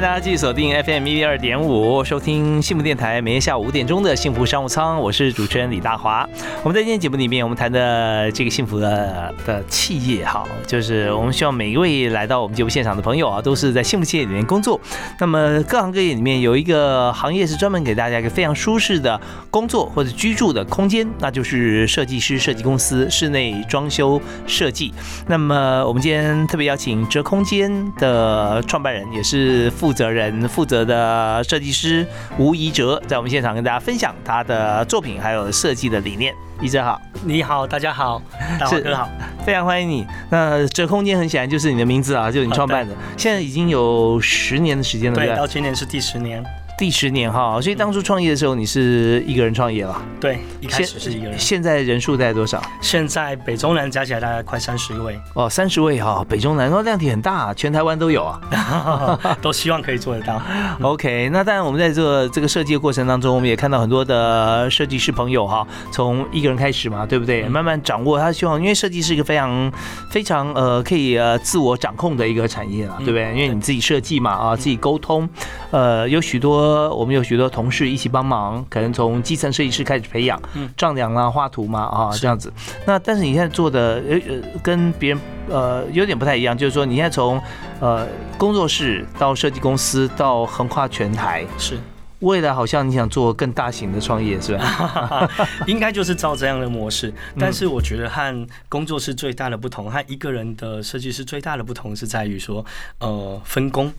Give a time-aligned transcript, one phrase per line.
[0.00, 6.26] 大家继续锁定 FM 一二点五，收听幸福电台，每天下午五点钟的幸福商务舱，我是主持人李大华。
[6.62, 14.80] 我们在今天节目里面，我们谈的这个幸福的的企业，哈，就是我们希望每一位来到我们节目现场的朋友啊，都是在幸福企业里面工作。
[15.18, 24.94] 那么各行各业里面有一个行业是专门给大家一个非常舒适的工作或者居住的空间，那就是设计师设计公司室内装修设计。
[25.26, 29.89] 那么我们今天特别邀请哲空间的创办人，也是副。
[29.90, 32.06] 负责人负责的设计师
[32.38, 36.32] 吴怡哲在我们现场跟大家分享他的作品还有设计的理念。
[36.62, 38.22] 怡哲好，你好，大家好，
[38.60, 39.10] 大华哥好，
[39.44, 40.06] 非常欢迎你。
[40.30, 46.40] 那这空间很显然就是你的名字啊，就是你创办的，现在已经有十年的时间了，对，到今年是第十年。
[46.80, 50.00] 第十年哈，所以当初创业的时候你是一个人创业了？
[50.18, 51.38] 对，一开始是一个人。
[51.38, 52.58] 现在人数大概多少？
[52.80, 55.20] 现在北中南加起来大概快三十位。
[55.34, 60.40] 哦，三十位哈，北中南哦，量体很大，全台湾都有啊， 都希望可以做得到。
[60.80, 67.42] OK，那当然我们在做这个设计的过程当中，我们也看到很多的设计师朋友哈，从一个人开始嘛，对不对？
[67.42, 69.70] 慢慢掌握他希望，因为设计是一个非常
[70.08, 73.24] 非常呃可以呃自我掌控的一个产业啊，对不对？
[73.34, 75.28] 因为你自己设计嘛啊，自己沟通，
[75.72, 76.69] 呃，有许多。
[76.94, 82.52] 我们有许多同事一起帮忙，可能从基层设计师开始培养，嗯丈量啊、画图嘛啊这样子。
[82.86, 87.40] 那但是你现在做的呃呃跟别人呃有点不太一样，就是说你现在从
[87.80, 88.06] 呃
[88.38, 91.78] 工作室到设计公司到横跨全台，是
[92.20, 95.26] 未来好像你想做更大型的创业是吧？
[95.66, 97.10] 应该就是照这样的模式。
[97.38, 102.64] 但是我觉得和工作室最大的不同，和一个人的设计师最大的不同是在于说
[102.98, 103.90] 呃分工。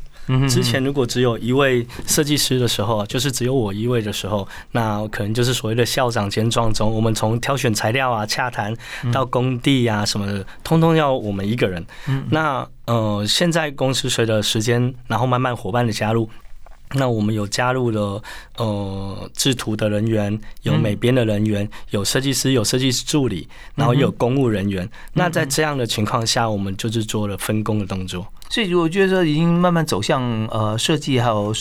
[0.49, 6.89] 之前如果只有一位设计师的时候，就是只有我一位的时候，那可能就是所谓的校长兼壮中。
[6.91, 8.75] 我们从挑选材料啊、洽谈
[9.11, 11.85] 到工地啊什么的，通通要我们一个人。
[12.29, 16.29] 那呃，现在公司随着时间，然后慢慢伙伴的加入。
[16.93, 18.21] 那我们有加入了
[18.57, 24.89] 呃制图的人员，有美编的人员，有设计师，有设计师助理，然后有公务人员。
[25.13, 28.27] 那在这样的情况下，我们就是做了分工的动作。
[28.51, 31.53] 所以我觉得说已经慢慢走向呃设计，还有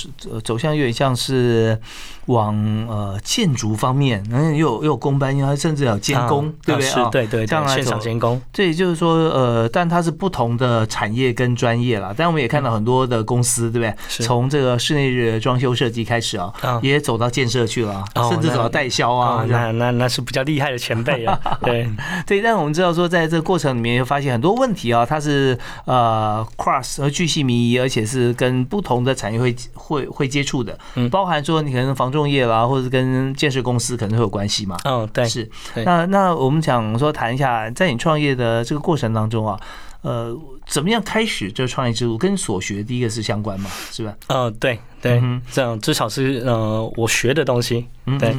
[0.43, 1.79] 走向有点像是
[2.27, 2.53] 往
[2.89, 7.09] 呃建筑方面，然后又有又有工班，然后甚至有监工，对不对啊？
[7.13, 8.43] 对对，这样现场监工。
[8.53, 12.13] 这也就是说呃，但它是不同的产业跟专业了。
[12.17, 14.27] 但我们也看到很多的公司，对不对？
[14.27, 16.53] 从这个室内装修设计开始啊，
[16.83, 19.47] 也走到建设去了，甚至走到代销啊。
[19.49, 21.39] 那那那是比较厉害的前辈啊。
[21.63, 21.89] 对
[22.27, 26.80] 对，但我们知道说，在这个过程里面又发现很多问题啊，它是呃跨。
[26.83, 30.79] 和巨细靡遗，而且是跟不同的产业会会会接触的，
[31.11, 34.77] 包含说你可能防重业啦，或者跟建设公司可能会有关系嘛。
[34.85, 35.51] 嗯，对，是。
[35.85, 39.61] 那那我们想说谈一下，在你创业的这个过程当中啊，
[40.03, 40.37] 呃，
[40.67, 42.19] 怎么样开始这个创业之路？
[42.19, 44.15] 跟所学第一个是相关嘛，是吧？
[44.29, 47.87] 嗯，对对，这样至少是呃我学的东西，
[48.19, 48.37] 对。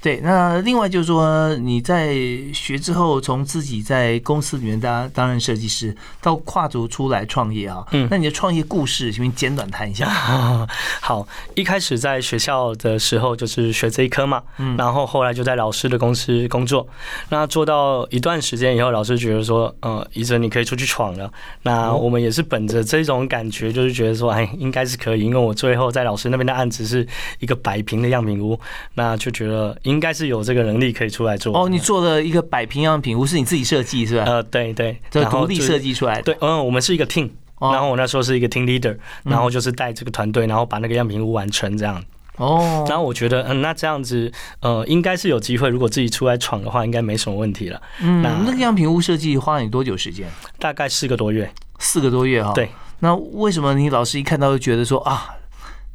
[0.00, 2.14] 对，那另外就是说，你在
[2.54, 10.08] 学之后，从自己在公司里面当担任设计师，到跨足出来创业啊，嗯，那你的创业故事，请简短谈一下。
[11.02, 11.26] 好，
[11.56, 16.86] 一开始在学校的时候就是学这一科嘛，嗯，然后后来就在老师的公司工作，
[17.30, 21.28] 那做到一段时间以后，老师觉得说，嗯，医生你可以出去闯了。
[21.64, 27.04] 那我们也是本着这种感觉，就是觉得说，哎，应该是可以，因为我最后在老师那边的案子是
[27.40, 28.56] 一个百平的样品屋，
[28.94, 29.76] 那就觉得。
[29.88, 31.68] 应该是有这个能力可以出来做哦。
[31.68, 34.24] 你做了一个百平样品屋，是你自己设计是吧？
[34.26, 36.22] 呃，对对，就独立设计出来的。
[36.22, 37.30] 对，嗯，我们是一个 team，
[37.60, 42.02] 然后我那时候是一个 team leader，然后就是带这个团队，然后把那个样品屋完成这样。
[42.36, 44.30] 哦，然后我觉得，嗯，那这样子，
[44.60, 45.68] 呃，应该是有机会。
[45.68, 47.82] 如果自己出来闯的话，应该没什么问题了。
[48.00, 50.28] 嗯，那个样品屋设计花了你多久时间？
[50.58, 51.50] 大概四个多月。
[51.80, 52.52] 四个多月哈。
[52.54, 52.68] 对。
[53.00, 55.26] 那为什么你老师一看到就觉得说啊？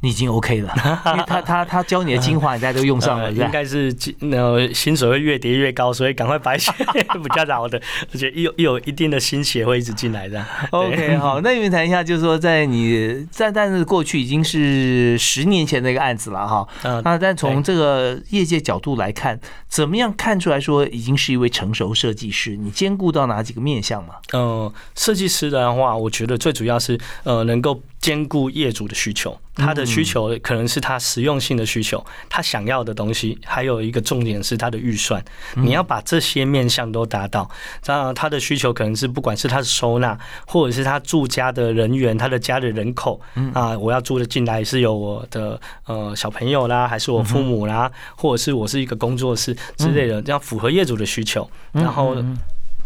[0.04, 0.70] 你已经 OK 了，
[1.06, 3.90] 因为他他他教你的精华，你大家都用上了，应该是
[4.30, 7.80] 呃薪水会越叠越高，所以赶快把一些比较老的，
[8.12, 10.44] 而且又又有一定的新血会一直进来的。
[10.70, 16.68] OK，好，那你们谈一下，就是说在你在但是过去已经是十年前的一个案子了哈，
[17.02, 22.56] 那但从这个业界角度来看，怎么样看出来说已经是一位成熟设计师？
[22.56, 24.16] 你兼顾到哪几个面向嘛？
[24.32, 27.80] 呃，设计师的话，我觉得最主要是呃能够。
[28.04, 35.24] 兼顾业主的需求，他的需求可能是他实用性的需求，他想要的东西，还有一个重点是他的预算。
[35.54, 37.50] 你要把这些面向都达到，
[37.82, 43.18] 当然他的需求可能是不管是他的收纳，或者是他住家的人员，他的家的人口
[43.54, 51.50] 啊，我要住的进来是有我的呃小朋友啦，还是我父母啦，或者是我是一个工作室之类的，这样符合业主的需求。
[51.72, 52.14] 然后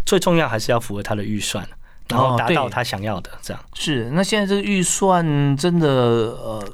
[0.07, 1.69] 最重要还是要符合他的预算。
[2.09, 4.11] 然后达到他想要的，这样是。
[4.13, 6.65] 那现在这个预算真的呃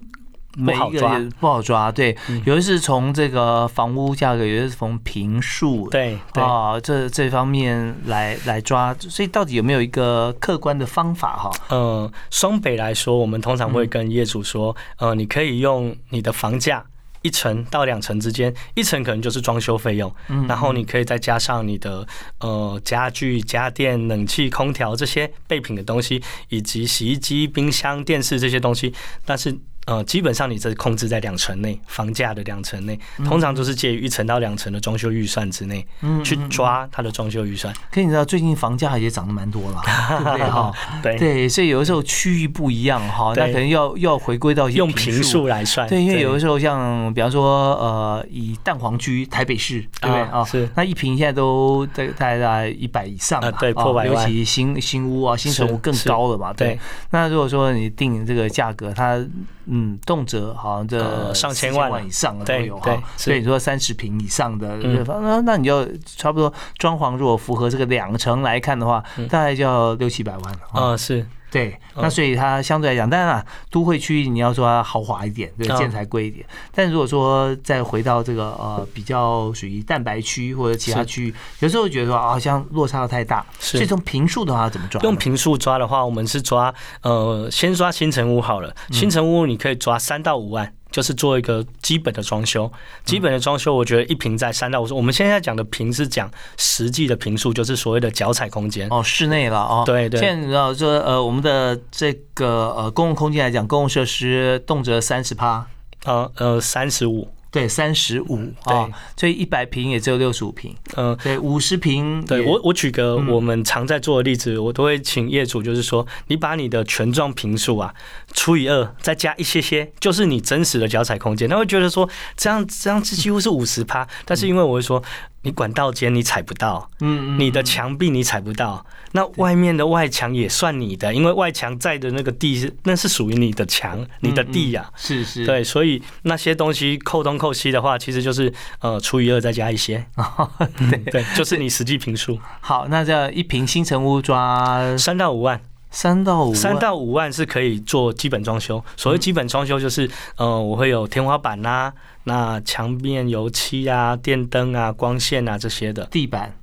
[0.64, 1.90] 不好抓，不好抓。
[1.90, 8.94] 对，有的是从这个房屋价格，有的是从平数，对啊，这这方面来来抓。
[9.00, 11.50] 所以到底有没有一个客观的方法哈？
[11.68, 16.84] 呃，双北来说，我们通常会跟业主说，呃，你可以用你的房价。
[17.24, 20.14] 一层到两层之间，一层可能就是装修费用，
[20.46, 22.06] 然后你可以再加上你的
[22.38, 28.94] 呃家具、家电、冷气、空调这些备品的东西，以及洗衣机、冰箱、电视这些东西，
[29.24, 29.58] 但是。
[29.86, 35.86] 呃，基本上你这控制在两成内，房价的两成内，通常都是介于一层到两层的装修预算之内，
[36.24, 37.74] 去抓它的装修预算。
[37.90, 40.72] 可你知道最近房价也涨得蛮多了， 对不对哈？
[41.02, 45.88] 对对，所以有的时候区域不一样哈，那可能要要回归到用平数来算。
[45.88, 50.44] 对，因为有的时候像比方说呃，以蛋黄区台北市，对不对啊？
[50.44, 50.68] 是。
[50.74, 56.52] 那一平现在都在在在一百以上，对，破百尤其新新屋啊，新城屋更高了嘛。
[56.52, 56.78] 对。
[57.10, 59.22] 那如果说你定这个价格，它
[59.66, 71.26] 嗯，动辄好像这上千万以上的都有哈，所以说三十平以上的，那那你就差不多装潢如果符合这个两层来看的话，大概就要六七百万了啊，是。
[71.54, 76.44] 对，那所以它相对来讲，当然啊，都会区你要说它豪华一点，对，建材贵一点。
[76.74, 83.46] 但如果说再回到这个呃比较属于蛋白区或者其他区域，有时候觉得说好像落差太大。
[83.60, 85.00] 所以从平数的话怎么抓？
[85.02, 90.72] 用平数抓的话，我们是抓呃先抓新城屋好了，新城屋你可以抓三到五万。
[90.94, 92.72] 就是做一个基本的装修，
[93.04, 94.86] 基本的装修，我觉得一平在三到五。
[94.94, 99.82] 我们现在讲的平是讲实际的平数，就是所谓的脚踩空间哦，室内了哦。
[99.84, 100.20] 对对。
[100.20, 105.66] 现在你知道就呃，我们的这个呃公共空间来讲，公共设施动辄三十趴，
[106.04, 107.28] 呃呃三十五。
[107.54, 110.74] 对，三十五啊，所以一百平也只有六十五平。
[110.96, 112.20] 嗯，对，五十平。
[112.24, 117.94] 对我，我举个我们常在做的例子，我都会请业主，就是说，你把你的全状平数啊
[118.32, 121.48] 除以二，再加一些些，就是你真实的脚踩空间。
[121.48, 125.00] 他会觉得说，这样这样子几乎是五十趴，但是因为我会说。
[125.44, 140.04] 你管道间你踩不到，嗯，你的墙壁你踩不到，那外面的外墙也算你的，因为外墙在的那个地是那是属于你的墙，你的地呀，是是，对，所以那些东西扣东扣西的话，其实就是呃除以二再加一些，
[140.90, 140.98] 对。
[141.12, 142.38] 对，就是你实际平数。
[142.60, 145.60] 好，那这一平新城屋抓三到五万。
[145.94, 148.84] 三到五三到五万是可以做基本装修。
[148.96, 151.92] 所谓基本装修，就是呃，我会有天花板呐，
[152.24, 156.04] 那墙面油漆啊、电灯啊、光线啊这些的。
[156.06, 156.54] 地板，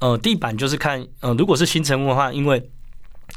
[0.00, 2.70] 呃，地板就是看，呃，如果是新成屋的话，因为。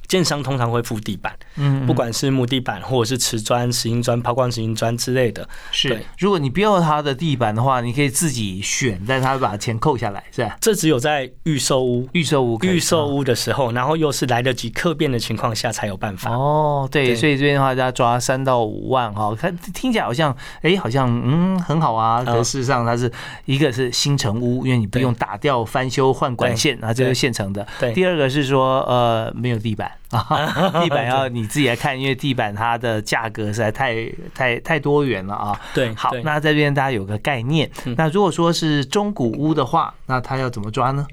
[0.10, 5.48] 建商通常会铺地板，嗯，不管是木地板或者是瓷砖、石英砖、抛光石英砖之类的。
[5.72, 10.58] 是，如果你不要它的地板的话，你可以自己选，但他把钱扣下来，是吧？
[10.60, 16.32] 这只有在预售屋、预售屋、预售屋的时候，然后又是来得及客变的情况下才有办法。
[16.32, 22.24] 哦，对，所以这边的话，大家抓三到五万哈，看听起来好像，哎，好像嗯很好啊。
[22.26, 23.12] 可事实上，它是
[23.46, 27.68] 一个是新城屋，因为你不用打掉、翻修、换管线啊，这是现成的。
[27.80, 27.94] 对。
[27.94, 29.92] 第二个是说，呃，没有地板。
[30.12, 33.96] 啊， 地板要你自己来看，因为地板它的价格实在太
[34.34, 35.60] 太太多元了啊。
[35.74, 37.70] 对，好，那这边大家有个概念。
[37.98, 41.06] 那如果说是中古屋的话，那它要怎么抓呢？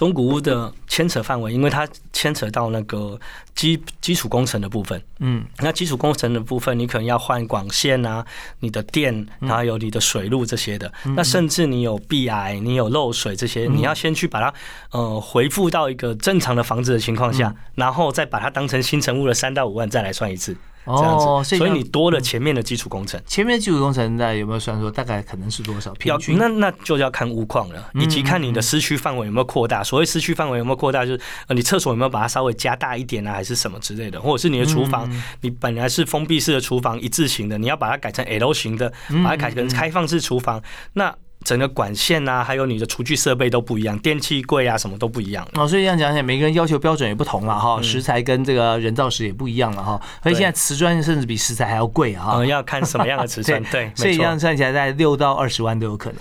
[0.00, 3.20] 中古屋的牵扯范围，因为它牵扯到那个
[3.54, 4.98] 基基础工程的部分。
[5.18, 8.24] 嗯，那基础工程的部分，你可能要换管线啊，
[8.60, 10.90] 你的电，然后有你的水路这些的。
[11.14, 14.54] 那甚至你有壁癌，你有漏水这些，你要先去把它
[14.92, 20.56] 呃回复到一个正常的房子的情况下，然后再把它当成新成屋的三到五万再来算一次。
[20.86, 23.20] 这样子，所以你多了前面的基础工程。
[23.26, 25.94] 前面的基础工程那有没有算说大概可能是多少？
[26.04, 29.84] 要那那就要看物况了，以及看你的市区范围有没有扩大。
[29.84, 35.10] 所谓市区范围有没有扩大，就是呃你厕所有没有把它稍微加大一点啊，还是什么之类的，或者是你的厨房，
[35.42, 38.92] 你本来是封闭式的厨房一字型的，你要把它改成 L 型的，
[39.24, 40.62] 把它改成开放式厨房，
[40.94, 41.14] 那。
[41.44, 45.46] 整个管线啊，还有你的厨具设备都不一样，电器柜啊，什么都不一样。
[45.54, 50.00] 哦，所以这样讲起来，每个人要求标准也不同了哈，食材跟这个人造石也不一样了哈。
[50.22, 52.32] 所以现在瓷砖甚至比石材还要贵啊。
[52.34, 56.18] 嗯，要看什么样的瓷砖， 对，所以这样算起来在六到二十万都有可能。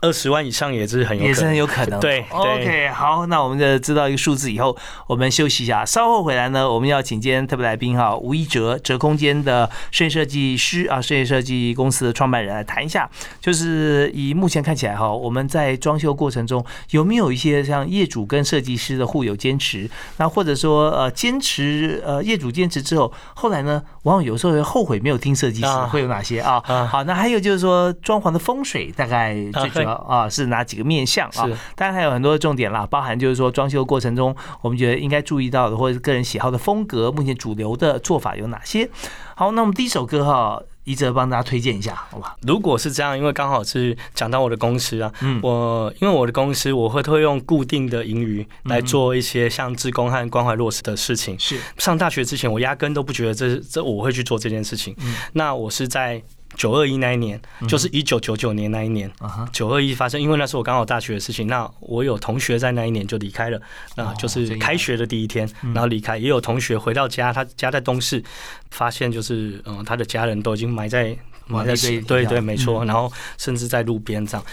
[0.00, 1.98] 二十万以上也是很有，也是很有可能。
[1.98, 4.76] 对，OK，好，那我们就知道一个数字以后，
[5.08, 26.62] 我们休息一下，稍后回来呢，我们要请今天特别来宾哈，吴一哲哲空间的摄影设计师啊，设计设计公司的创办人来谈一下，就是以目前看起来哈，我们在装修过程中有没有一些像业主跟设计师的互有坚持，那或者说呃坚持呃业主坚持之后，后来呢，往往有时候会后悔没有听设计师，会有哪些啊？
[26.88, 29.34] 好，那还有就是说装潢的风水大概。
[29.70, 31.48] 最主要啊是哪几个面向啊？
[31.74, 38.88] 当然还有很多的重点啦，包含就是说装修过程中我们觉得应该注意到的，或者是个人喜好的风格，目前主流的做法有哪些？
[39.34, 42.36] 好，那我们第一首歌哈，一泽帮大家推荐一下，好吧？
[42.42, 51.36] 如果是这样，因为刚好是讲到我的公司啊，嗯，我因为我的公司我会会用固定的盈余来做一些像职工和关怀弱势的事情。
[51.38, 54.94] 是上大学之前，我压根都不觉得这这我会去做这件事情。
[54.98, 56.22] 嗯，那我是在。
[56.56, 59.10] 九二一那一年，就是一九九九年那一年，
[59.52, 61.46] 九二一发生，因为那是我刚好大学的事情。
[61.46, 63.60] 那我有同学在那一年就离开了，
[63.96, 66.16] 那就是开学的第一天，然后离开。
[66.16, 68.22] 也有同学回到家，他家在东市，
[68.70, 71.74] 发现就是嗯，他的家人都已经埋在埋在
[72.06, 72.84] 对对，没错。
[72.84, 74.46] 然后甚至在路边这样。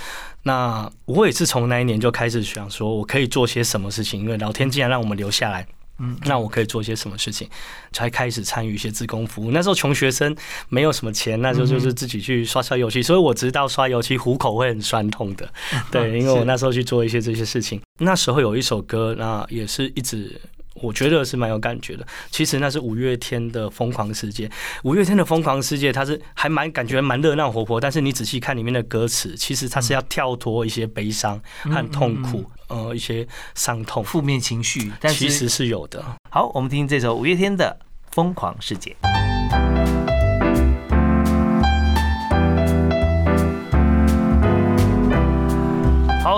[0.44, 5.68] 那我也是从那一年就开始想说，我可以做些什么事情，因为老天竟然让我们留下来。
[6.02, 7.48] 嗯，那我可以做些什么事情？
[7.92, 9.52] 才开始参与一些自工服务。
[9.52, 10.36] 那时候穷学生
[10.70, 13.02] 没有什么钱，那时候就是自己去刷刷油漆。
[13.02, 15.48] 所以我知道刷油漆虎口会很酸痛的。
[15.92, 17.80] 对，因为我那时候去做一些这些事情。
[18.00, 20.42] 那时候有一首歌，那也是一直。
[20.76, 22.08] 我觉得是蛮有感觉的。
[22.32, 24.48] 其实那是五月天的《疯狂世界》。
[24.84, 27.80] 五月天的《疯狂世界》，它是还蛮感觉蛮热闹活泼。
[27.80, 32.50] 但是你仔细看里面的歌词，其实它是要跳脱一些悲伤和痛苦，
[32.92, 34.92] 呃，一些伤痛、负面情绪。
[35.00, 36.04] 但其实是有的。
[36.30, 37.78] 好，我们听这首五月天的
[38.14, 38.96] 《疯狂世界》。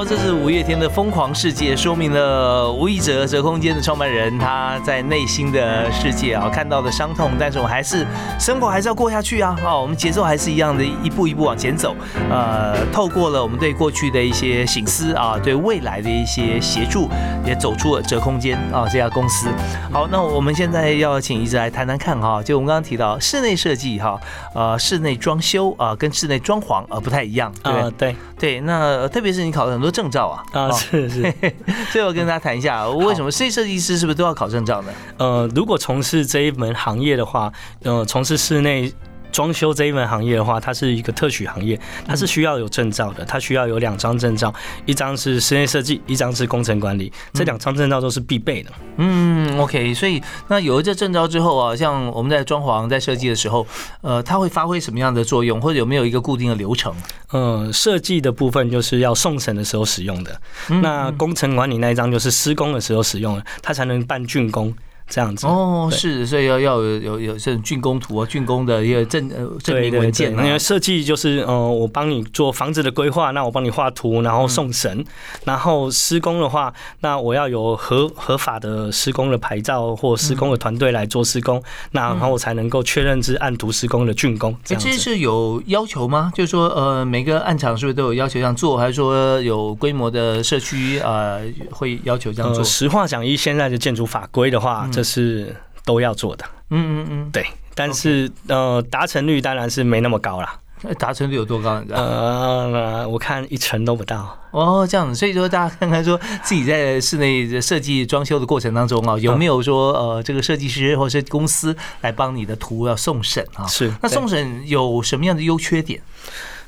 [0.05, 8.05] 这是五月天的《疯狂世界》，说明了吴一哲哲空间的创办人他在内心的世界啊看到的伤痛，但是我还是
[8.39, 9.57] 生活还是要过下去啊！
[9.63, 11.95] 哦，我们节奏还是一样的，一步一步往前走。
[12.29, 17.09] 呃，透过了我们对过去的一些醒思啊，对未来的一些协助，
[17.45, 19.49] 也走出了哲空间啊这家公司。
[19.91, 24.19] 好，那我们现在要请一哲来谈谈看哈，就我们刚刚提到室内设计哈，
[24.55, 29.73] 呃，室内装修啊跟室内装潢啊不太一样，对对对，那特别是你考的。
[29.73, 31.33] 很多证照啊啊是是，
[31.93, 34.91] 最后跟大家谈一下，为什么室内设计师是不是都要考证照呢？
[35.17, 37.49] 呃，如果从事这一门行业的话，
[37.83, 38.91] 呃，从事室内。
[39.33, 44.53] 装修这一门行业的话，它是一个特许行业，它是需要有证照的，它需要有两张证照，
[44.85, 48.71] 一张是室内设计，一张是工程管理，这两张证照都是必备的。
[48.97, 53.65] 嗯，OK，所以那有了这证照之后啊，像我们在装潢在设计的时候，
[54.01, 56.93] 呃，它会发挥什么样的作用，或者有没有一个固定的流程？
[57.31, 60.39] 呃，设计的部分就是要送审的时候使用的，
[60.83, 64.71] 那工程管理那一张就是施工的时候使用的，它才能办竣工。
[65.07, 70.31] 这样子哦，是，所以要要有有有这种竣工图啊，竣工的一个证呃证明文件。
[70.31, 75.05] 因为设计就是呃，我帮你做房子的规划，那我帮你画图，然后送审。
[75.45, 84.55] 然后施工的话，那我要有合合法的施工的牌照或施工的团队来做施工，那然后我才能够确认是按图施工的竣工。
[84.63, 86.31] 这是有要求吗？
[86.33, 91.41] 就是说呃，每个案场是不是都有要求这样做，还是说有规模的社区呃
[91.71, 92.63] 会要求这样做？
[92.63, 100.59] 实话讲，依现在的建筑法规的话，这是都要做的，嗯嗯嗯，对，但是呃，达成率当然是没那么高啦。
[100.99, 101.81] 达成率有多高？
[101.91, 104.37] 呃，我看一成都不到。
[104.51, 113.65] 哦，这样子，所以说大家看看说自己在室内设计装修的过程当中啊，有没有说呃，这个设计师或者是公司来帮你的图要送审啊？
[113.65, 116.01] 是，那送审有什么样的优缺点？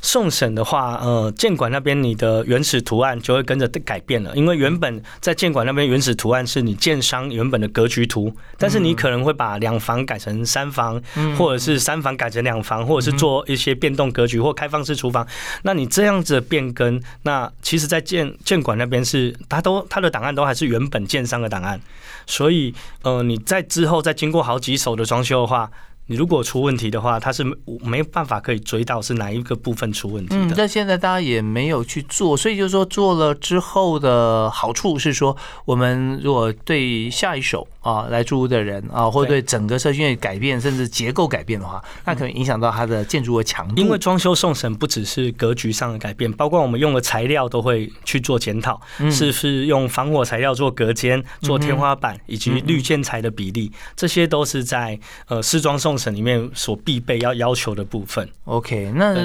[0.01, 11.01] 送审的话，呃，建管那边你的原始图案就会跟着改变了，因为原本在建管那边原始图案是你建商原本的格局图，但是你可能会把两房改成三房，
[11.37, 15.25] 或者是三房改成两房，或者是做一些变动格局或开放式厨房。
[15.63, 21.79] 那你这样子的变更，那其实在建建管那边是它都它的档案都还是原本建商的档案，
[22.27, 25.69] 所以呃，你在之后再经过好几手的装修的话。
[26.07, 27.43] 你如果出问题的话，它是
[27.81, 30.53] 没办法可以追到是哪一个部分出问题的。
[30.55, 35.35] 但现在大家也没有去做，所以就是说做了之后的好处是说，
[35.65, 43.81] 我们如果对下一手啊来住的人啊，或者对整个社区改变甚至结构改变的话，那可能影响到它的建筑的强度。
[43.81, 55.94] 因为装修送审不只是格局上的改变，包括我们用的材料都会去做检讨，是不是用防火材料做隔间、做天花板，以及绿建材的比例，这些都是在呃试装送。
[55.97, 59.15] 审里面所必备要要求的部分，OK，那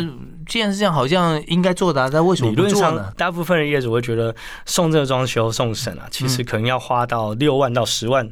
[0.47, 3.13] 既然是这样，好像应该做的，但为什么理论上？
[3.17, 4.35] 大部分的业主会觉得
[4.67, 8.31] 送这个装修送审啊，其实可能要花到六万到十万。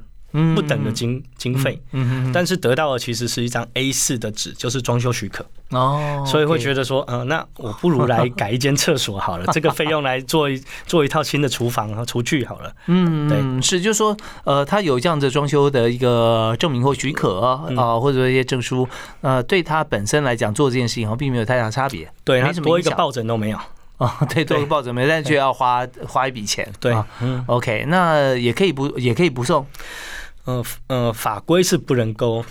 [0.54, 1.80] 不等的经经费，
[2.32, 5.44] 但是得到的其实是一张 A 四的纸，就是装修许可。
[5.70, 12.72] 哦，所以会觉得说，嗯，那我不如来改一间厕所好了， 这个费用来做一做一套新的厨房和厨具好了。
[12.86, 18.88] 嗯，对，是，就是说，呃，他有这样子装修的一个证明或许可啊，或者说一些证书，
[19.20, 23.58] 呃，对他本身来讲做这件事情好像并没有太大差别，对，没什么多一个抱枕都没有。
[23.98, 26.96] 啊， 对，多一个抱枕没，但却要花花一笔钱，对
[27.46, 29.66] ，OK，那也可以不也可以不送。
[30.48, 32.42] 呃呃，法规是不能够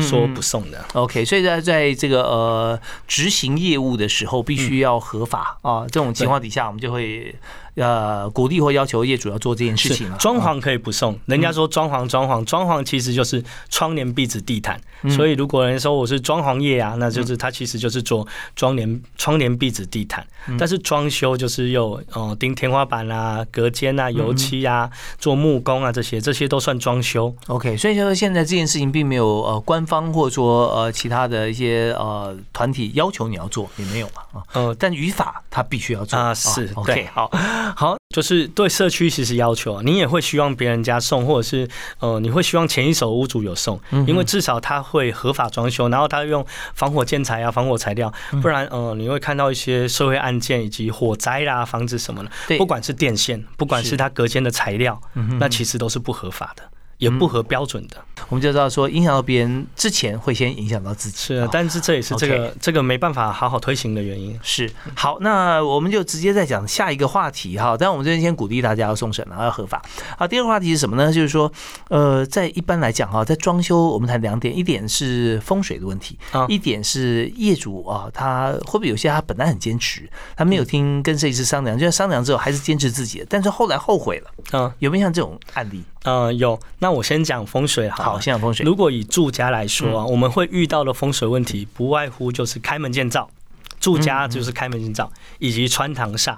[0.00, 0.84] 说不送的。
[0.92, 5.84] OK，所以在在这个呃执行业务的时候，必须要合法啊。
[5.90, 7.34] 这种情况底下，我们就会。
[7.76, 14.78] 呃，鼓励或要求业主要做这件事情装潢可以不送，人家说装潢装潢装潢其实就是窗帘、壁纸、地毯。
[15.08, 18.26] 所以如果人说我是装潢业啊，那就是他其实就是做
[18.56, 20.26] 窗帘、窗帘、壁纸、地毯。
[20.58, 27.34] 但是装修就是又呃钉天花板啊、隔间啊、油漆啊、做木工啊这些，这些都算装修。
[27.46, 34.42] OK，所以说现在这件事情并没有呃官方或者说呃其他的一些呃团体要求你要做，也没有嘛啊。
[34.52, 36.32] 呃，但语法它必须要做啊。
[36.34, 37.30] 是 OK，好。
[37.76, 41.68] 好，就是对社区其实要求啊，你也会希望别人家送，或者是
[41.98, 46.44] 呃，你会希望前一手屋主有送，因为至少他会合法装修，然后他用
[46.74, 55.00] 防火建材啊、防火材料，不然呃，你会看到一些社会案件以及火灾啦、房子什么的，不管是电线，不管是它隔间的材料，
[55.38, 56.62] 那其实都是不合法的。
[57.00, 57.96] 也不合标准的，
[58.28, 61.16] 我们就知道说影响到别人之前会先影响到自己。
[61.16, 64.38] 是，但是这也是这个这个没办法好好推行的原因。
[64.42, 67.74] 是，好，那我们就直接再讲下一个话题哈。
[67.76, 69.82] 但我们这边先鼓励大家要送审了，要合法。
[70.18, 71.10] 好，第二个话题是什么呢？
[71.10, 71.50] 就是说，
[71.88, 84.30] 呃，在一般来讲哈，在装修我们谈两点，一点是风水的问题，一点是业主啊，他会不会有些他本来很坚持，他没有听跟设计师商量，就商量之后还是坚持自己的，但是后来后悔了。
[84.52, 85.82] 嗯，有没有像这种案例？
[86.04, 86.58] 呃，有。
[86.78, 88.04] 那我先讲风水好。
[88.04, 88.64] 好，先讲风水。
[88.64, 93.30] 如果以住家来说，我们会遇到的风水问题，不外乎就是开门见灶，
[93.78, 96.36] 住家就是开门见灶，以及穿堂煞，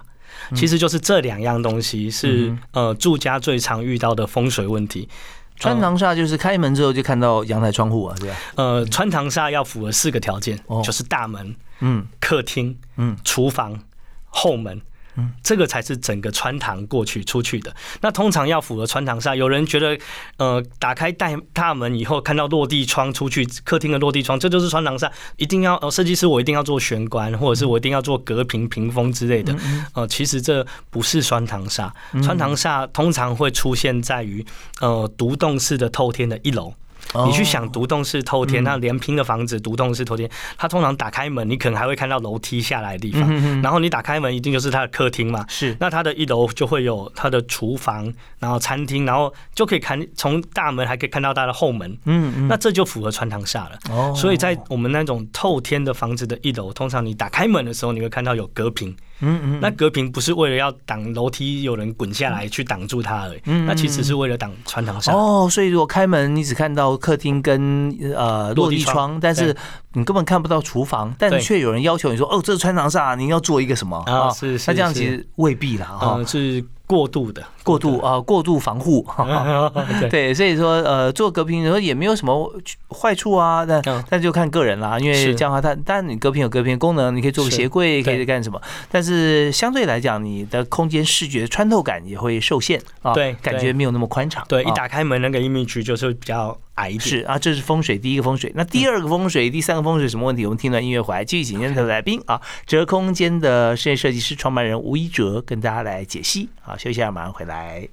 [0.55, 5.09] 其实就是这两样东西是呃住家最常遇到的风水问题。
[5.57, 8.37] 穿堂煞就是开门之后就看到阳台窗户啊，对吧？
[8.57, 13.79] 呃，穿堂煞要符合四个条件，就是大门、嗯，客厅、嗯，厨房、
[14.27, 14.81] 后门。
[15.17, 17.75] 嗯，这个才是整个穿堂过去出去的。
[18.01, 19.99] 那通常要符合穿堂煞，有人觉得，
[20.37, 29.55] 呃，打开大大门以后看到落地窗出去客厅的落地窗，这就是穿堂煞，一定要呃设计师我一定要做玄关，或者是我一定要做隔屏屏风之类的。
[29.95, 31.91] 呃，其实这不是穿堂煞，
[32.23, 34.45] 穿堂煞通常会出现在于
[34.81, 36.73] 呃独栋式的透天的一楼。
[37.27, 43.63] 你去想独栋式透天，那连拼的房子，独栋式透天，它通常打开门，你可能还会看到楼梯下来的地方。
[43.63, 45.45] 然后你打开门，一定就是它的客厅嘛。
[45.49, 51.91] 是，那它的一楼就会有它的厨房，然后餐厅，然后就可以看从大门还可以看到它的后门。
[52.05, 53.79] 嗯嗯，那这就符合穿堂煞了。
[53.91, 58.95] 哦，所以在我们那种透天的房子的一楼，通常你打开门的时候，你会看到有隔屏。
[59.25, 65.13] 嗯嗯，那隔屏不是为了要挡楼梯有人滚下来去挡住它而已，那其实是为了挡穿堂煞。
[65.15, 69.57] 哦，所以如果开门，你只看到客厅跟呃落地窗，但是
[69.93, 73.97] 你根本看不到厨房，但却有人要求你说，哦，这是穿堂煞，你要做一个什么？
[74.07, 74.31] 啊？
[74.31, 76.65] 是是，那这样其实未必啦，哈，是。
[76.85, 79.07] 过度的过度啊，过度防护，
[80.11, 82.53] 对，所以说呃，做隔屏说也没有什么
[82.91, 96.55] 坏处啊，但但就看个人啦，因为这样的话，它当然你隔屏有隔屏功能，你可以做个鞋柜，可以干什么，但是相对来讲，你的空间视觉穿透感也会受限啊，对，感觉没有那么宽敞，对，一打开门那个 image 就是比较。
[96.75, 98.53] 矮一点是啊，这是风水第一个风水。
[98.55, 100.45] 那第二个风水、第三个风水什么问题？
[100.45, 106.49] 我们听段音乐回来，继续请今天的来宾啊，哲空间的室内设计师创办人吴一哲跟大家来解析。
[106.61, 107.89] 好，休息一下，马上回来。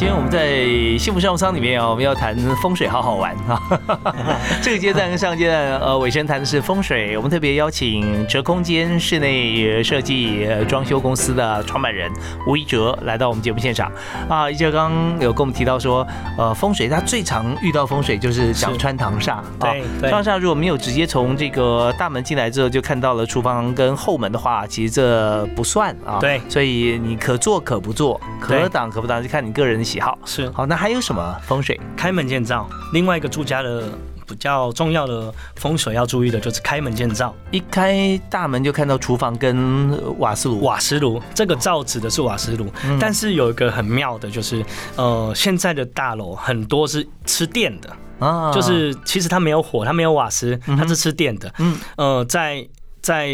[0.00, 3.60] 今天我们在幸福商务舱里面啊，我们要谈风水，好好玩啊。
[4.62, 12.10] 这个阶段跟上阶段呃尾声谈的是风水，我们特别邀请哲空间室内设计装修公司的创办人
[12.46, 13.92] 吴一哲来到我们节目现场
[14.26, 14.50] 啊。
[14.50, 16.06] 一哲刚有跟我们提到说，
[16.38, 26.16] 呃，风水他最常遇到风水就是讲穿堂煞，对，穿堂煞如果没有直接从这个大门进来之后就看到了厨房跟后门的话，其实这不算啊。
[26.18, 29.84] 对，所以你可做可不做，可挡可不挡，就看你个人。
[29.90, 31.78] 喜好是好，那还有什么风水？
[31.96, 32.68] 开门见灶。
[32.92, 33.88] 另外一个住家的
[34.24, 37.34] 比较重要的风水要注意的就是开门见灶。
[37.50, 40.60] 一开大门就看到厨房跟瓦斯炉。
[40.60, 42.70] 瓦斯炉，这个灶指的是瓦斯炉。
[43.00, 47.90] 但是有一个很妙的，就是呃，现在的大楼很多是吃电的
[48.24, 51.52] 啊，就是其实它没有火，它没有瓦斯，它是吃电的。
[51.58, 52.64] 嗯，呃，在
[53.02, 53.28] 在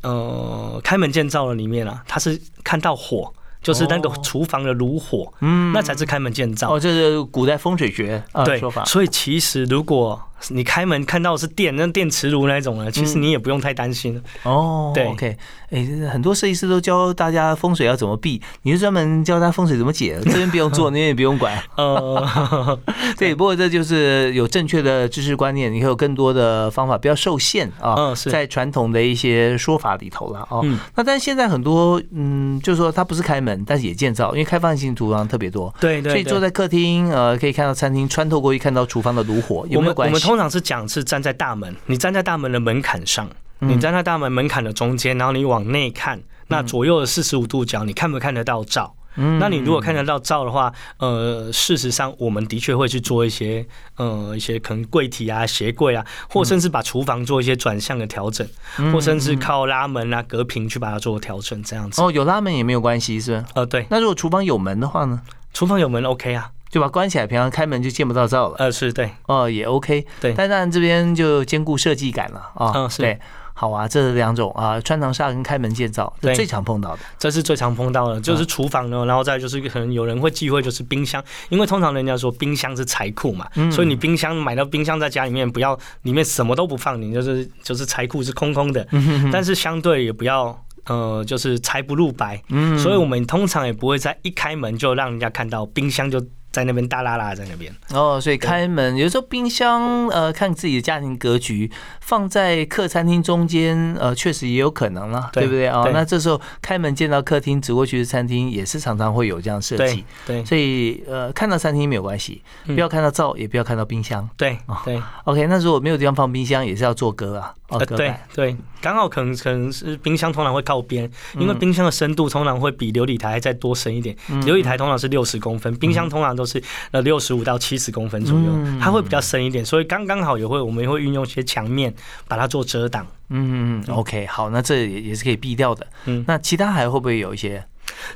[0.00, 3.30] 呃开门见灶的里面啊，它是看到火。
[3.62, 6.74] 就是那个厨房的炉火，嗯，那才是开门见灶。
[6.74, 8.84] 哦，这是古代风水学对说法。
[8.84, 10.20] 所以其实如果。
[10.48, 14.92] 你开门看到是电，那电磁炉那种呢，其实你也不用太担心哦。
[14.94, 15.36] 对，OK，
[15.70, 21.56] 哎，很多设计师都教大家风水要怎么避，你是专门教他风水怎么解，这边不用做，那边也不用管。
[21.76, 22.78] 呃
[23.16, 27.94] 对，不过这就是有正确的知识观念，你会有更多的方法，不要受限啊。
[27.96, 30.60] 嗯，是在传统的一些说法里头了啊。
[30.62, 35.72] 嗯，那但是现在很多，嗯，就是说它不是开门，但是也建造，因为开放性厨房特别多。
[35.80, 36.12] 对对。
[36.12, 40.31] 所以坐在客厅，呃，可以看到餐厅，穿透过去看到厨房的炉火，有没有关系？
[40.32, 46.18] 通常是讲是站在大门，你站在大门的门槛上，你站在大门门槛的中间，然后你往内看，
[46.48, 48.94] 那左右的四十五度角，你看不看得到照？
[49.14, 53.66] 那你如果看得到照的话，呃，事实上我们的确会去做一些，
[53.96, 58.48] 呃，一些可能柜体啊、鞋柜啊，或甚至把厨房做一些转向的调整，
[58.90, 62.00] 或甚至靠拉门啊、隔屏去把它做调整，这样子。
[62.00, 63.44] 哦，有拉门也没有关系，是吧？
[63.56, 63.86] 呃，对。
[63.90, 65.20] 那如果厨房有门的话呢？
[65.52, 66.50] 厨房有门 OK 啊。
[66.72, 68.56] 就把关起来，平常开门就见不到灶了。
[68.56, 70.32] 呃，是对，哦，也 OK，对。
[70.32, 72.72] 但当然这边就兼顾设计感了啊。
[72.74, 73.02] 嗯，是。
[73.02, 73.20] 对，
[73.52, 77.00] 好啊，这两种啊，穿堂煞跟开门见灶，最常碰到的。
[77.18, 88.88] 这是最常碰到的，就是厨房呢，然后再就是可能有人会忌讳就是冰箱，因为通常人家说冰箱是财库嘛，所以你冰箱买到冰箱在家里面不要里面什么都不放，你就是就是财库是空空的。
[89.30, 92.42] 但是相对也不要呃，就是财不露白。
[92.48, 92.78] 嗯。
[92.78, 96.24] 所以我们通常也不会在一开门就让人家看到冰箱就。
[96.52, 97.74] 在那边大拉拉在那边。
[97.92, 105.66] 哦，所以开门有时候冰箱呃，看自己的家庭格局，放在客餐厅中间呃，确实也有可能了，对不对？
[105.66, 105.84] 啊？
[105.92, 115.02] 那这时候开门见到客厅，直过去的餐厅也是常常会有这样设计，对，所以呃，看到餐厅没有关系，不要看到灶，也不要看到冰箱，对对。
[115.24, 117.54] OK，那如果没有地方放冰箱，也是要做歌啊。
[117.78, 124.16] 呃，对对，刚好可能可能是冰箱通常会靠边，因为冰箱的深度通常会比琉璃台再多深一点。
[124.28, 131.92] 琉璃台通常是六十公分，冰箱通常都是呃六十五到七十公分左右，它会比较深一点，所以刚刚好也会我们也会运用一些墙面
[132.28, 133.06] 把它做遮挡。
[133.34, 135.86] 嗯嗯 o k 好，那这也也是可以避掉的。
[136.04, 137.64] 嗯，那其他还会不会有一些？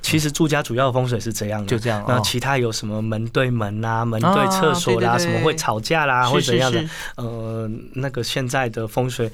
[0.03, 2.05] 其实住家主要的风水是这样的，就这样。
[2.07, 6.85] 那其他有什么门对门啊，门对厕所啦，什么会吵架啦，或怎样的？
[7.17, 9.31] 呃，那个现在的风水，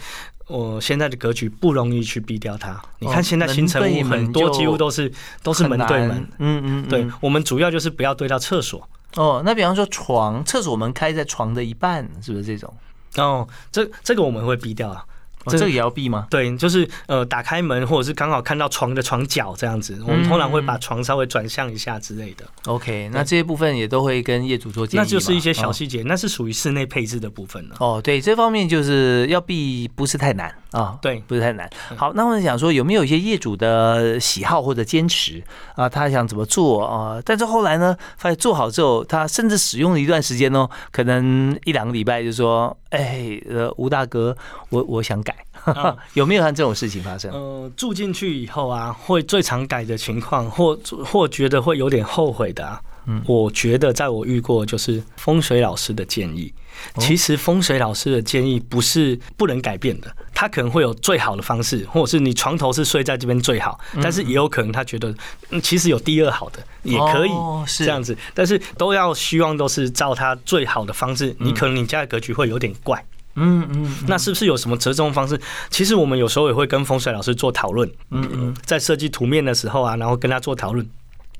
[0.47, 2.81] 我现在的格局不容易去避掉它。
[2.99, 6.29] 你看现在新城屋很多，几乎都是都是门对门。
[6.39, 8.89] 嗯嗯，对，我们主要就是不要对到厕所。
[9.17, 12.75] 哦，那比方说床，厕所门开在床的一半，是不是这种？
[13.17, 15.05] 哦，这这个我们会避掉啊。
[15.47, 16.27] 这个也要避吗？
[16.31, 22.45] 对，就是呃，打开门或者是刚好看到床的床角这样子，我们通常会把床稍微转向一下之类的。
[22.67, 25.03] OK，那这些部分也都会跟业主做建议。
[25.03, 27.77] 那就是一些小细节，那是属于室内配置的部分了。
[27.81, 30.99] 哦，对，这方面就是要避，不是太难啊。
[31.01, 31.69] 对，不是太难。
[31.97, 35.43] 好，那我想说，有没有一些业主的喜好或者坚持
[35.75, 35.89] 啊？
[35.89, 37.21] 他想怎么做啊？
[37.25, 44.37] 但是后来呢，发现做好之后，他甚至使用了一段时间哦，可能一两个礼拜就说：“哎，呃，吴大哥，
[44.71, 45.35] 我我想改。”
[46.15, 47.31] 有没有像这种事情发生？
[47.31, 52.81] 呃，住进去以后啊，会最常改的情况，或或觉得会有点后悔的啊。
[53.07, 56.53] 嗯，我觉得在我遇过，就是风水老师的建议。
[56.99, 65.15] 其实风水老师的建议不是不能改变的，他可能会有最好的方式，或者是你床头是睡在这边最好，但是也有可能他觉得
[65.63, 67.31] 其实有第二好的也可以
[67.79, 71.33] 这样子，但是都要希望都是照他最好的方式。
[71.39, 73.05] 你可能你家的格局会有点怪。
[73.37, 75.41] 嗯嗯，那是不是有什么折中方式？
[75.71, 77.89] 其实我们有时候也会跟风水老师做讨论。
[78.11, 80.85] 嗯嗯，在设计图面的时候啊，然后跟他做讨论。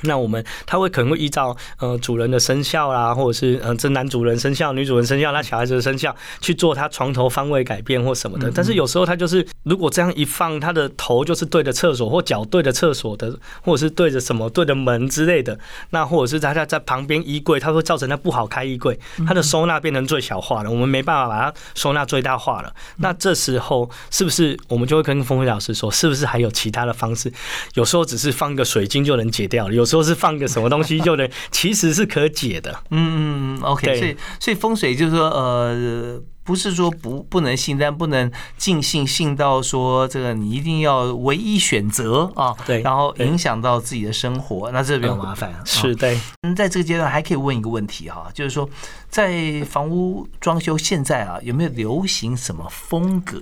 [0.03, 8.51] 那我们他会可能会依照呃主人的生肖啦，或者是呃这男主人生肖、女主人生肖，那小孩子的生肖去做他床头方位改变或什么的。
[8.53, 15.57] 但是有时候他就是如果这样一放，他的头就是对着厕所或脚对着厕所的，或者是对着什么对着门之类的。
[15.91, 22.75] 那或者是他在在旁边衣柜，他会造成他不好开衣柜，他的收纳变成最小化了，我们没办法把它收纳最大化了。
[22.97, 27.33] 那这时候是不是我们就会跟风水老师说，是不是还有其他的方式？
[27.75, 29.87] 有时候只是放个水晶就能解掉了，有。
[29.93, 32.83] 说是放个什么东西就能，其实是可解的。
[32.91, 33.99] 嗯嗯，OK。
[33.99, 36.21] 所以所以风水就是说，呃。
[36.45, 45.55] 不是说不不能信，但不能尽信，信到说这个你一定要唯一选择啊，对，然后影响到自己的生活，那这比较麻烦。
[45.65, 46.19] 是对。
[46.41, 48.69] 嗯，在这个阶段还可以问一个问题哈，就是说
[49.13, 53.41] 在房屋装修现在啊，有没有流行什么风格？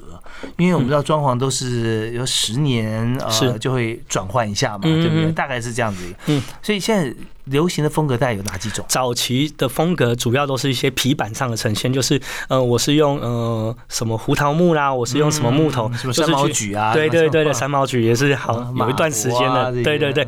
[0.59, 5.31] 因为我们知道装潢都是有十年呃就会转换一下嘛，对不对？
[5.33, 6.05] 大概是这样子。
[6.27, 7.15] 嗯，所以现在。
[7.47, 8.85] 流行的风格大概有哪几种？
[8.89, 20.25] 早期的风格主要都是一些皮板上的呈现，就是呃，我是用呃什么胡桃木啦，我是用什么木头，什么三毛榉啊，对对对的，三毛榉也是好有一段时间的，对对对。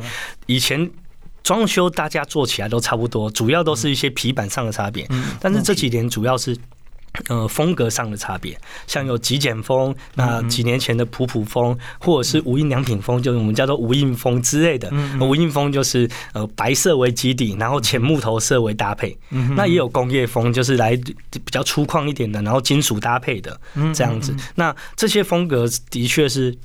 [0.47, 0.89] 以前
[1.43, 5.07] 装修大家做起来都差不多，主要都是一些皮板上的差别，
[5.39, 6.57] 但是这几年主要是。
[7.29, 14.91] 呃，风格上的差别，像有极简风，那几年前的普普风，或者是无印良品风，就是我们叫做无印风之类的。
[15.21, 19.15] 无印风就是呃白色为基底，然后浅木头色为搭配。
[19.55, 23.61] 那也有工业风，就是来比较粗犷一点的，然后金属搭配的
[23.93, 24.35] 这样子。
[24.55, 26.57] 那这些风格的确是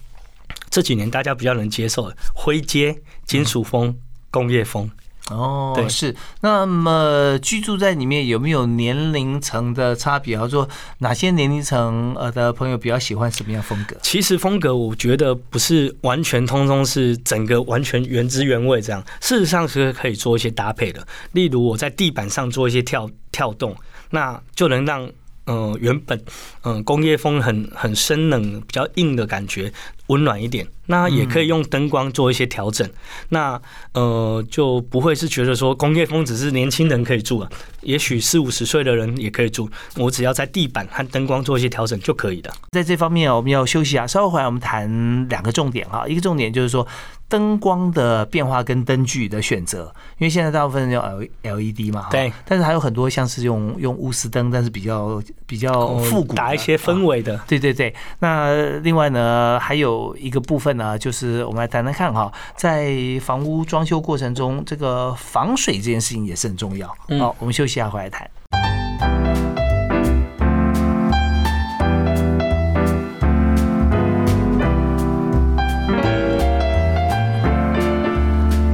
[0.70, 3.94] 这几年大家比较能接受的，灰阶、金属风、
[4.30, 4.90] 工业风。
[5.30, 6.16] 哦，对，是。
[6.40, 10.34] 那么居住在里面有没有年龄层的差别？
[10.34, 10.66] 比方说
[11.00, 13.94] 哪些年龄层呃的朋友比较喜欢什么样风格？
[14.02, 21.06] 其实风格我觉得不是完全通通是整个完全原汁原味这样，事实上是可以做一些搭配的。
[21.32, 23.76] 例如我在地板上做一些跳跳动，
[24.10, 25.10] 那就能让。
[25.50, 26.22] 嗯，原本
[26.60, 29.72] 嗯工业风很很生冷、比较硬的感觉，
[30.08, 30.66] 温暖一点。
[30.90, 32.88] 那也可以用灯光做一些调整。
[33.28, 33.60] 那
[33.92, 37.50] 呃就不会是觉得说工业风只是年轻人可以住啊，
[37.82, 39.68] 也许四五十岁的人也可以住。
[39.96, 42.54] 我只要在地板和灯光做一些调整就可以了。
[42.70, 46.06] 在这方面我们要休息啊，稍后回来我们谈两个重点啊。
[46.06, 46.86] 一个重点就是说。
[47.30, 57.94] 灯光的变化跟灯具的选择，因为现在大部分用 L L E D 嘛，对，但是还有很多像是用用钨丝灯，但是比较比较复古，打一些氛围的，对对对。
[58.20, 66.88] 那另外呢，还有一个部分呢，就是我们来谈谈看哈，在房屋装修过程中，这个防水这件事情也是很重要。
[67.18, 69.57] 好，我们休息一下，回来谈。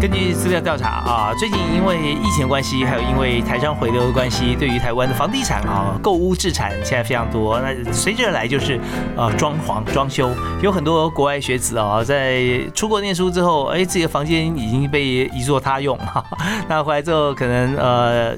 [0.07, 7.59] 根据资料调查啊，最近因为疫情关系，还有因为台商回流的关系，对于台湾的房地产啊，购屋置产现在非常多。
[7.59, 8.79] 那随之而来就是
[9.17, 15.99] 呃装潢装修，有很多国外学子啊，在出国念书之后，哎，自己的房间已经被移作他用，
[16.69, 18.37] 那回来之后可能呃。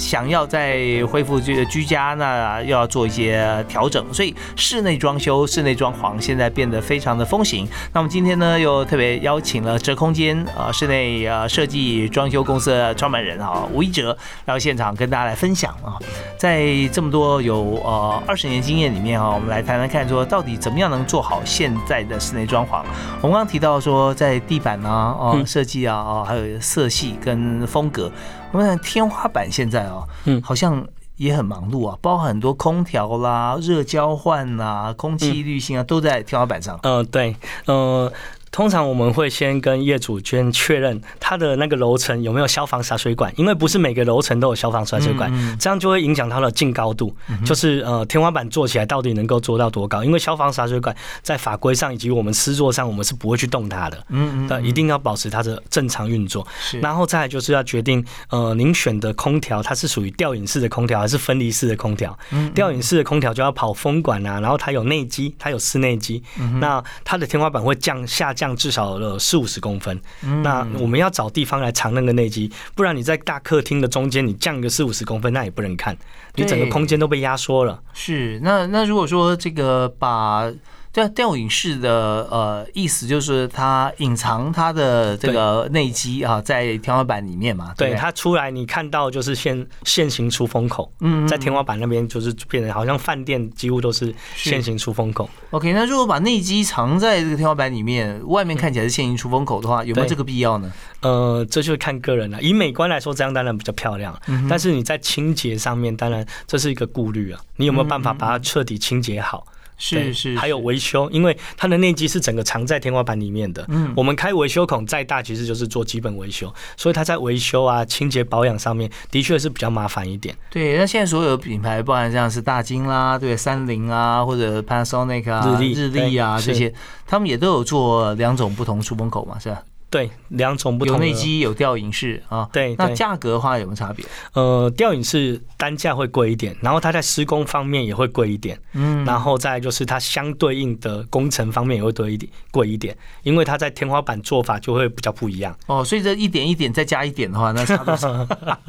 [0.00, 7.68] 想要再恢复这个居家，那又要做一些调整，所以室内装修、室内装潢现在变得非常的风行。
[7.92, 16.00] 那么今天呢，又特别邀请了折空间啊室内啊设计装修公司的创办人啊吴一哲来到现场跟大家来分享啊，
[16.38, 22.82] 在这么多有呃二十年经验里面啊，我们来谈谈看说到底怎么样能做好现在的室内装潢。
[23.20, 28.10] 我们刚刚提到说在地板啊、哦设计啊、哦还有色系跟风格。
[28.52, 30.86] 我们天花板现在哦，嗯，好像
[31.16, 36.78] 也很忙碌啊，包含很多空调啦、热交换啦、空气滤芯啊，都在天花板上。
[36.82, 37.36] 嗯，对，
[37.66, 38.10] 嗯。
[38.52, 50.02] 通常我们会先跟业主先确认他的那个楼层有没有消防洒水管，因为不是每个楼层都有消防洒水管，这样就会影响它的净高度，就是呃天花板做起来到底能够做到多高？
[50.02, 56.44] 因为消防洒水管在法规上以及我们施作上，我们是不会去动它的，嗯嗯，一定要保持它的正常运作。
[56.82, 62.18] 然后再就是要决定呃您选的空调它是属于吊顶式的空调还是分离式的空调？
[62.52, 66.20] 吊顶式的空调就要跑风管啊，然后它有内机，它有室内机，
[66.60, 68.34] 那它的天花板会降下。
[68.40, 70.00] 降至少了四五十公分，
[70.42, 75.94] 那我们要找地方来藏那个内机，不然你在大客厅的中间，你降个四五十公分，那也不能看，
[76.36, 77.78] 你整个空间都被压缩了。
[77.92, 80.50] 是，那那如果说这个把
[80.92, 87.72] 对，吊影式的呃意思就是它隐藏它的这个内机啊，在天花板里面嘛。
[87.76, 95.30] 对，它出来你看到就是现现行出风口，嗯，在天花板那边就是变成好像饭店几乎都是现行出风口。
[95.50, 100.72] OK，那如果把内机藏在这个天花板里面，外面看起来是现行出风口的话，有没有这个必要呢？
[101.02, 102.42] 呃，这就是看个人了。
[102.42, 107.40] 以美观来说，这样当然比较漂亮，嗯但是你在清洁上面，当然这是一个顾虑啊。
[107.56, 109.46] 你有没有办法把它彻底清洁好？
[109.80, 113.64] 是是，还有维修，因为它的内机是整个藏在天花板里面的。
[113.68, 120.36] 嗯，我们开维修孔再大，其实就是做基本维修，所以它在维修啊、清洁保养上面的确是比较麻烦一点。
[120.50, 126.72] 对，那现在所有的品牌，不管像是大金啦、对三菱啊，或者 Panasonic 啊、日立、日立啊这些，
[127.06, 129.62] 他们也都有做两种不同出风口嘛，是吧？
[129.90, 132.48] 对，两种不同，有内机有吊影式啊。
[132.52, 134.06] 对，那价格的话有没有差别？
[134.34, 138.56] 呃，吊影式单价会贵一点，然后它在施工方面也会贵一点。
[138.72, 145.52] 嗯，然后再就是它相对应的工程方面也会多一点，贵一点，因为它在天花板做法就会比较不一样。
[145.66, 148.08] 哦，所以这一点一点再加一点的话，那差不多少？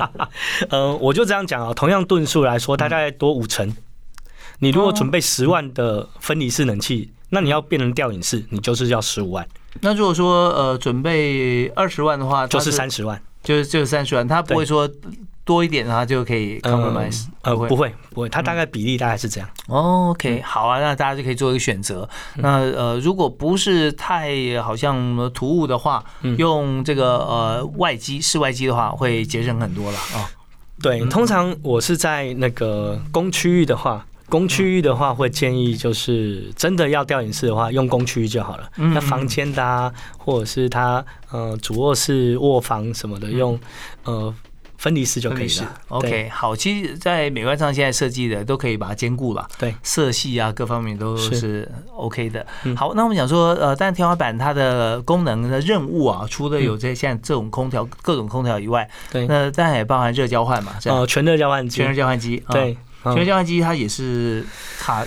[0.69, 3.71] 呃，我就这样讲啊，同样吨数来说，它大概多五成。
[4.57, 9.47] 你如果准备十万的分离式冷气，那你要变成吊影式，你就是要十五万。
[9.79, 14.89] 那如果说呃准备二十万的话，就是三十万，就是就是三十万，他不会说
[15.43, 19.49] 多一点的话就可以 compromise，呃不会不会，他大概比例大概是这样。
[19.67, 22.07] OK，好啊，那大家就可以做一个选择。
[22.36, 26.03] 那呃如果不是太好像突兀的话，
[26.38, 30.29] 用这个呃外机室外机的话会节省很多了啊。
[30.81, 34.05] 对，通常我是在那个公区域的话。
[34.32, 38.70] 公区域的话，会建议就是真的要吊影式的话，用公区域就好了。
[38.78, 43.60] 那房间的啊，或者是它呃主卧室、卧房什么的，用
[44.06, 44.34] 呃
[44.78, 45.74] 分离式就可以了。
[45.89, 49.46] OK，好，其实，在美观上现在设计的都可以把它兼顾了。
[49.60, 52.48] 对，色系啊，各方面都是 OK 的。
[52.78, 62.78] 好，那我们讲说，呃，但天花板它的功能的任务啊，除了有这像这种空调各种空调以外，对，那当然也包含热交换嘛，哦，全热交换机，全热交换机，对。
[63.03, 64.45] 全热交换机它也是
[64.79, 65.05] 卡，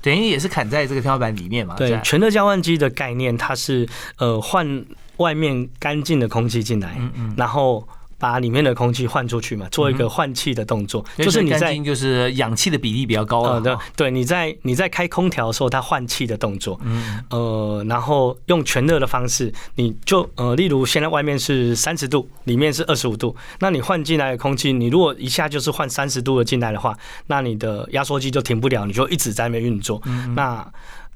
[0.00, 1.74] 等于也是砍在这个天花板里面嘛。
[1.76, 4.84] 对，全热交换机的概念，它是呃换
[5.18, 7.86] 外面干净的空气进来，嗯嗯，然后。
[8.18, 13.60] 把里面的空气换出去嘛，做一个换气的动作，就是你在就是氧气的比例比较高啊。
[13.60, 30.00] 对对，你在你在开空调的时候，它换气的动作，嗯呃，然后用全热的方式，你就呃，例如现在外面是三十度，里面是二十五度，那你换进来的空气，你如果一下就是换三十度的进来的话，那你的压缩机就停不了，你就一直在那边运作，
[30.34, 30.66] 那。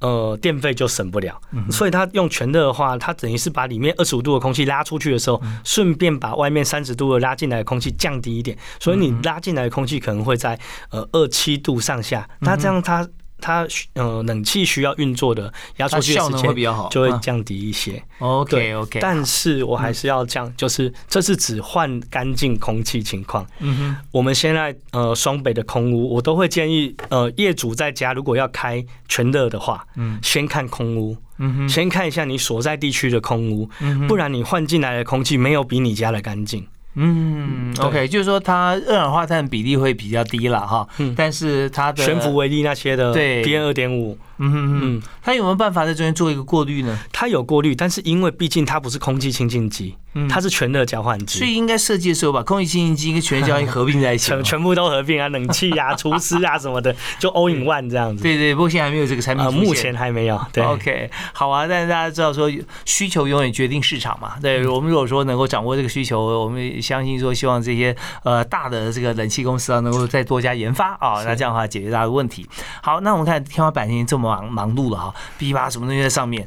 [0.00, 10.58] 呃，电费就省不了，所以它用全热的话，它等于是把里面二十五度的空气拉出去的时候，顺便把外面三十度的拉进来的空气降低一点，所以你拉进来的空气可能会在
[10.90, 13.08] 呃二七度上下，那这样它。
[13.40, 16.54] 它呃冷气需要运作的压缩机时间
[16.90, 18.02] 就会降低一些。
[18.18, 23.46] OK OK，但是我还是要降，就是这是只换干净空气情况。
[23.58, 36.66] 嗯哼，我们现在呃双北的空屋，我都会建议呃业主在家如果要开全热的话，嗯，先看空屋，嗯哼，先看一下你所在地区的空屋，嗯不然你换进来的空气没有比你家的干净。
[36.94, 43.44] 嗯，OK，就是说它二氧化碳比例会比较低了哈，但是它的悬浮微粒那些的对。
[43.44, 44.18] PM 二点五。
[44.42, 46.98] 嗯哼哼，它有没有办法在中间做一个过滤呢？
[47.12, 49.94] 它有过滤，但是因为毕竟它不是空气清净机，
[50.28, 58.22] 它是全热交换机，所以应该设计的时候把空气清净机跟全热交换合并在一起，全 全部都合并啊，冷气啊、除湿啊什么的，就 all in one 这样子。
[58.22, 60.40] 对 对，不过现在还没有这个产品目前还没有。
[60.52, 61.66] 对，OK，好啊。
[61.66, 62.50] 但是大家知道说，
[62.86, 64.32] 需求永远决定市场嘛。
[64.40, 72.48] 对我们如果说能够掌握这个需求，我们相信说，希望这些呃大的这个冷气公司啊，能够再多加研发啊，那这样的话解决大家的问题。
[72.82, 75.14] 好，那我们看天花板已经这么忙忙碌了哈。
[75.38, 76.46] B 八什么东西在上面，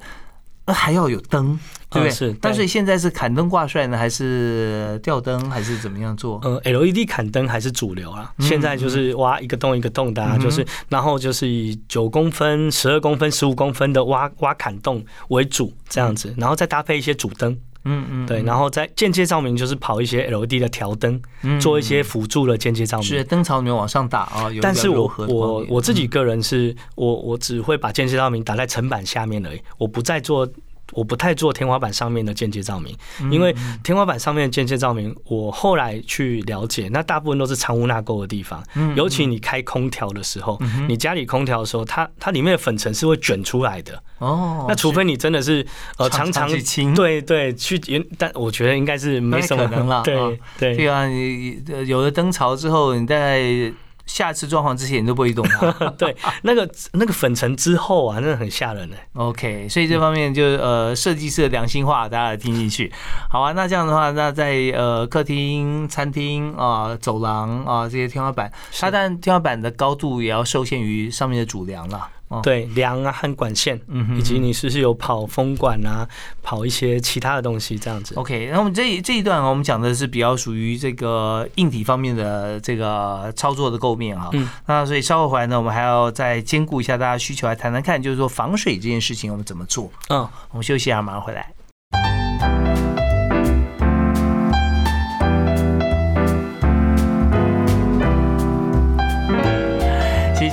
[0.65, 2.11] 那还要有灯，对不对？
[2.11, 2.33] 是。
[2.41, 6.39] 但是现在是砍灯挂帅呢，还是吊灯，还是怎么样做？
[6.43, 8.33] 呃，LED 砍灯还是主流啊。
[8.39, 17.57] 现在就是挖一个洞一个洞的啊，就是然后就是以九公分、十二公分、十五公分的挖挖砍洞为主，这样子，然后再搭配一些主灯。
[17.85, 21.21] 嗯嗯，对，然后在间接照明就是跑一些 LED 的调灯，
[21.59, 24.49] 做一些辅助的间接照明，是灯槽里面往上打啊。
[24.61, 30.47] 但是我我我自己个人是，我我只会把间接照明打在层板下面而已，我不再做。
[30.93, 32.95] 我不太做天花板上面的间接照明，
[33.31, 38.63] 因为天花板上面的间接照明，我后来去了解，那大部分都是藏污纳垢的地方。
[38.95, 44.01] 尤其你开空调的时候，你家里空调的时候，它它里面的粉尘是会卷出来的。
[44.19, 45.65] 哦，那除非你真的是
[45.97, 46.49] 呃常常
[46.95, 47.79] 对对去，
[48.17, 50.01] 但我觉得应该是没什么可能了。
[50.03, 53.71] 对对，对啊，你有了灯槽之后，你在。
[54.05, 55.71] 下次装潢之前你都不会动它。
[55.97, 58.95] 对，那个那个粉尘之后啊，真的很吓人呢。
[59.13, 62.91] OK，所以这方面就呃设计师的良心话，大家听进去。
[63.29, 72.09] 好啊，那这样的话，那在呃客厅、餐厅啊、走廊啊这些天花板，它但天花板的高度也要受限于上面的主梁了。
[72.33, 76.07] 哦，对，梁啊和管线，嗯哼以及你是不是有跑风管啊，
[76.41, 78.15] 跑一些其他的东西这样子。
[78.15, 84.29] OK，那我们这一这一段啊我们讲的是比较属于这个硬体方面的这个操作的构面啊。
[84.33, 89.91] 嗯那所以稍后回来呢，我们还要再兼顾一下大家需求，来谈谈看，就是说防水这件事情我们怎么做。
[90.09, 91.53] 嗯，我们休息一下，马上回来。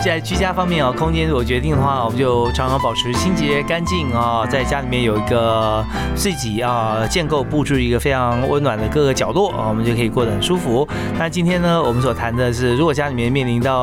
[0.03, 5.85] 在居家方面哦，空间如果决定的话，我们就常常保持清洁干净啊，在家里面有一个
[6.17, 10.89] 自己啊建构布置一个非常温暖的各个角落啊，我们就可以过得很舒服。
[11.19, 13.77] 那今天呢，我们所谈的是，如果家里面面临到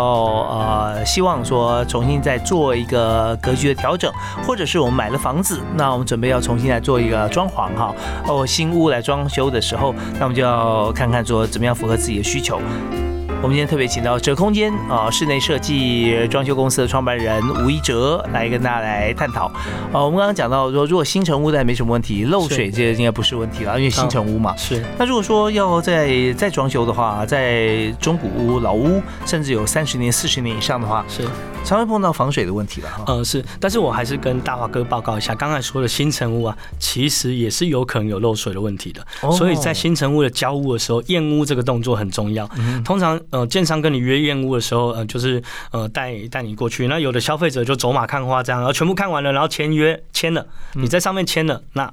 [0.49, 4.11] 呃，希望说重新再做一个格局的调整，
[4.45, 7.93] 或者是我们买了房子，那我们准备要重新来做一个装潢哈，
[8.27, 12.59] 哦，新屋来装修的时候，那我们就要看看说怎么样符合自己的需求。
[13.39, 19.51] 我们今天特别请到折空间啊室内设计装修公司的创办人吴一哲来跟大家来探讨。
[19.93, 24.55] 呃，我们刚刚讲到说，如果新城屋的还没什么问题，漏水这应该不是问题了，因为新城屋嘛。
[24.57, 31.23] 是那如果说要再再装修的话，在中古屋、老屋，甚至有三十年、四十年以上的话，是，
[31.67, 33.03] 常会碰到防水的问题了哈。
[33.07, 39.05] 呃是，但是我还是跟大华哥报告一下，刚才说的新城屋啊，其实也是有可能有漏水的问题的。
[39.21, 42.49] 哦所以在新城屋的交屋的时候，验屋这个动作很重要。
[42.57, 45.41] 嗯通常呃，建商跟你约验屋的时候，呃，就是
[45.71, 46.87] 呃带带你过去。
[46.87, 50.45] 那有的消费者就走马看花这样，然后全部看完了，然后签约签了，
[50.75, 51.91] 嗯你在上面签了，那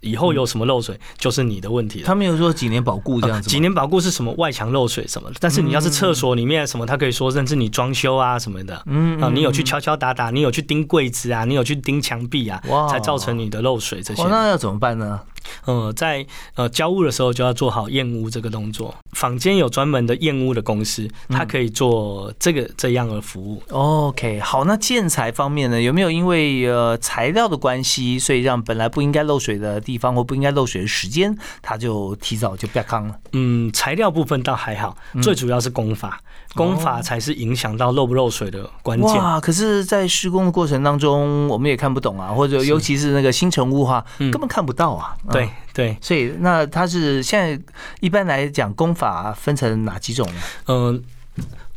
[0.00, 2.06] 以后有什么漏水就是你的问题了。
[2.06, 3.50] 他没有说几年保固这样子吗？
[3.50, 14.28] 几年保固是什么外墙漏水什么的，但是你要是厕所里面什么，他可以说甚至你装修啊什么的，嗯啊，你有去敲敲打打，你有去钉柜子啊，你有去钉墙壁啊哇，才造成你的漏水这些哦，。
[14.30, 15.20] 那要怎么办呢？
[15.64, 16.26] 呃，在
[16.56, 18.94] 呃交屋的时候就要做好验屋这个动作。
[19.12, 23.62] 坊间有专门的验屋的公司，它可以做这个这样的服务。
[23.70, 33.14] OK，好，那建材方面呢，有没有因为呃材料的关系，所以让本来不应该漏水的地方或不应该漏水的时间，它就提早就不要康了？
[33.32, 36.20] 嗯，材料部分倒还好，最主要是工法，
[36.54, 39.16] 工法才是影响到漏不漏水的关键。
[39.16, 39.40] 哇！
[39.40, 45.16] 可是，在施工的过程当中，我们也看不懂啊，或者尤其是那个新城屋哈，嗯根本看不到啊。
[45.24, 47.58] 嗯对对，所以那它是现在
[48.00, 50.40] 一般来讲工法分成哪几种呢？
[50.66, 51.02] 嗯、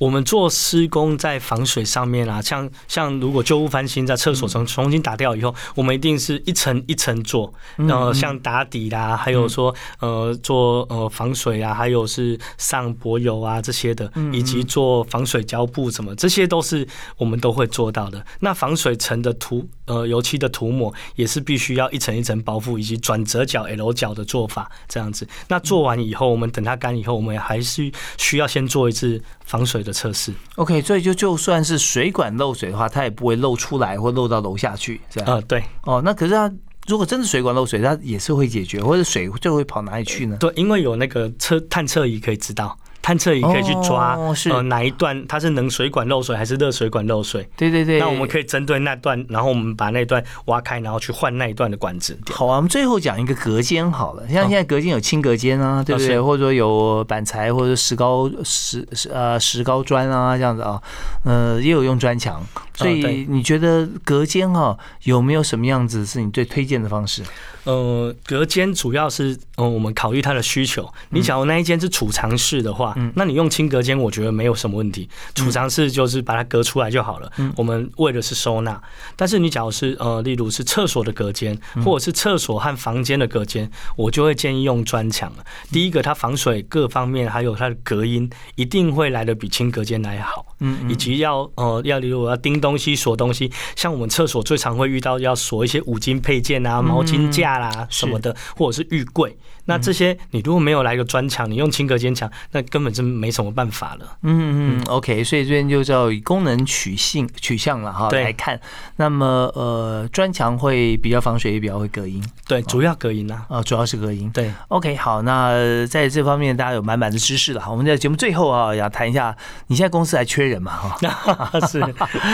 [0.02, 16.88] 我们做施工在防水上面啊，像像如果旧屋翻新，在厕所重重新打掉以后，我们一定是一层一层做，然后像打底啦，还有说呃做呃防水啊，还有是上柏油啊这些的，以及做防水胶布什么，这些都是
[17.18, 18.26] 我们都会做到的。
[18.40, 25.28] 那防水层的涂呃油漆的涂抹也是必须要一层一层包覆，以及转折角 L 角的做法这样子。
[25.48, 30.34] 那做完以后，我们等它干以后，我们还是需要先做一次防水的测试。
[30.56, 35.30] OK，所以就就算是水管漏水的话，它也不会漏出来或漏到楼下去，这样。
[35.30, 36.52] 呃，对哦，那可是它
[36.88, 40.38] 如果真的水管漏水，它也是会解决，或者水就会跑哪里去呢？
[40.40, 42.78] 对，因为有那个测探测仪可以知道。
[43.02, 44.18] 探测仪可以去抓，
[44.52, 47.48] 呃哪一段它是冷水管漏水还是热水管漏水？
[47.58, 52.18] 对对对，那我们可以针对那段，然后我们把那段挖开，然后去换那一段的管子。
[52.30, 56.10] 好啊，我们最后讲一个隔间好了，像现在隔间有轻隔间啊，对不对？
[56.10, 60.82] 是或者说有板材或者石膏石石呃石膏砖啊这样子啊，
[61.26, 62.42] 呃也有用砖墙，
[62.82, 67.24] 所以你觉得隔间哈、有没有什么样子是你最推荐的方式？
[67.64, 70.92] 呃，隔间主要是呃我们考虑它的需求。
[71.10, 75.08] 你假如那一间是储藏室的话，那你用轻隔间，我觉得没有什么问题。
[75.36, 77.32] 储藏室就是把它隔出来就好了。
[77.56, 78.82] 我们为的是收纳。
[79.16, 81.56] 但是你假如是呃，例如是厕所的隔间，
[81.86, 85.46] 或者是厕所和房间的隔间，我就会建议用砖墙了。
[85.72, 90.44] 第一个，它防水各方面还有它的隔音，一定会来的比轻隔间来好。
[90.64, 99.38] 嗯以及要呃要例如要钉东西、锁东西，像我们厕所最常会遇到要锁一些五金配件啊、毛巾架啦什么的，或者是浴柜。
[99.72, 104.18] 那这些你如果没有来个砖墙，你用轻隔间墙，那根本就没什么办法了。
[104.24, 108.60] 嗯嗯，OK，所以这边就叫以功能取性取向了哈对来看。
[108.98, 113.46] 那么呃，砖墙会比较防水，也比较会隔音对，主要隔音啊。
[113.48, 114.30] 啊、主要是隔音。
[114.34, 117.72] 对，OK，好，那呃在这方面大家有满满的知识了哈。
[117.72, 119.34] 我们在节目最后啊，要谈一下，
[119.68, 120.72] 你现在公司还缺人嘛？
[120.74, 121.80] 哈， 是，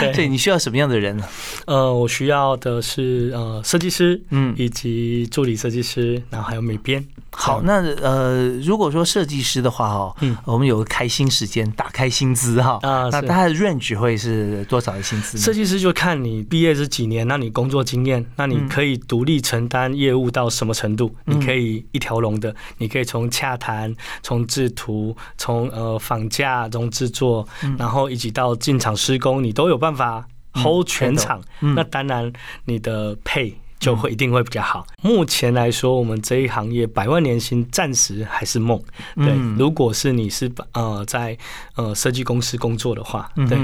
[0.00, 1.24] 对，对，你需要什么样的人呢？
[1.66, 7.06] 呃，我需要的是呃设计师，嗯以及助理设计师，然后还有美编。
[7.30, 15.38] 好，那呃，如果说设计师的话哦，嗯，我们有个开薪时间，打开薪资哈，啊，那他的 range 会是多少的薪资？
[15.38, 21.14] 设计师就看你毕业是几年，那你工作经验，那你可以独立承担业务到什么程度？
[21.26, 27.46] 你可以一条龙的，你可以从洽谈、从制图、从呃仿价、从制作，
[27.78, 31.40] 然后一直到进场施工，你都有办法 hold 全场。
[31.60, 32.32] 那当然，
[32.64, 33.56] 你的配。
[33.78, 34.86] 就会一定会比较好。
[35.02, 38.80] 目前来说，我们这一行业百万年薪暂时还是梦。
[39.14, 41.36] 对，如果是你是呃在
[41.76, 43.56] 呃设计公司工作的话，对，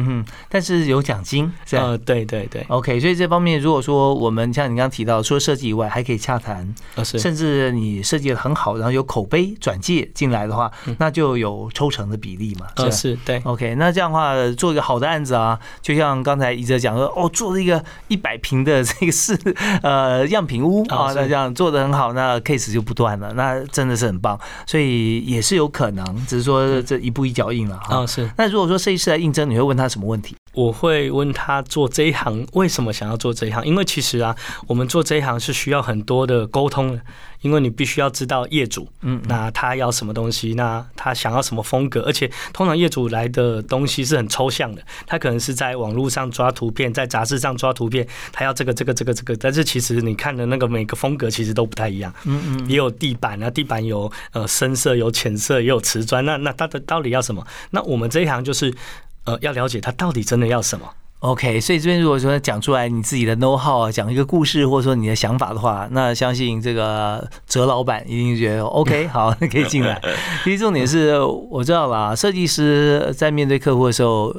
[0.48, 2.64] 但是有奖金，呃，对对对。
[2.68, 12.66] OK，所以这方面如果说我们像你刚刚提到，除了设计以外，还可以洽谈，甚至你设计的很好，然后有口碑转介进来的话，那就有抽成的比例嘛。
[12.76, 13.40] 呃，是对。
[13.44, 19.36] OK，那这样的话做一个好的案子啊，就像刚才一哲讲说，哦，做了一个一百平的这个是
[19.82, 20.03] 呃。
[20.05, 28.07] 呃，样品屋啊，那这样做的很好，那 case 就不断了，那真的是很棒，所以也是有可能，只是说这一步一脚印了啊。
[28.07, 28.30] 是。
[28.36, 30.36] 那如果说设计师来应征，你会问他什么问题？
[30.55, 34.34] 我会问他做这一行为什么想要做这一行，因为其实啊，
[34.66, 37.02] 我们做这一行是需要很多的沟通的。
[37.40, 57.46] 因为你必须要知道业主，嗯，那他要什么东西，那他想要什么风格，而且通常业主来的东西是很抽象的，他可能是在网络上抓图片，在杂志上抓图片，他要这个这个这个这个，但是其实你看的那个每个风格其实都不太一样，嗯嗯，也有地板啊，地板有呃深色，有浅色，也有瓷砖，那那他的到底要什么？
[57.72, 58.74] 那我们这一行就是
[59.24, 60.94] 呃要了解他到底真的要什么。
[61.24, 69.98] OK，所以这边如果说讲出来你自己的 know how，讲一个故事或者说你的想法的话，那相信这个哲老板一定觉得 OK， 好， 可以进来。
[70.44, 74.34] 其实重点是我知道啦，设计师在面对客户的时候，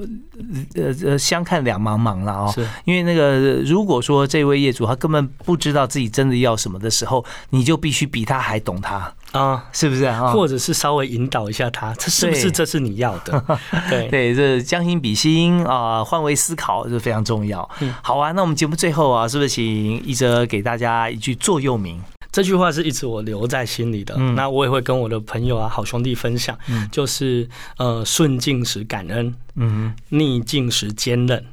[0.75, 2.51] 呃呃，相看两茫茫了哦。
[2.53, 2.63] 是。
[2.83, 9.11] 因为那个如果说这位业主他根本不知道自己真的要什么的时候，你就必须比他还懂他。
[9.31, 10.31] 啊，是不是啊？
[10.31, 13.43] 或者是稍微引导一下他，这是不是这是你要的？
[13.89, 17.67] 对对，这将心比心啊，换位思考是非常重要。
[17.79, 19.63] 嗯好啊，那我们节目最后啊，是不是请
[20.03, 22.01] 一哲给大家一句座右铭？
[22.31, 24.13] 这句话是一直我留在心里的。
[24.17, 27.47] 嗯那我也会跟我的朋友啊、好兄弟分享，嗯就是
[27.77, 31.45] 呃，顺境时感恩，嗯，逆境时坚韧。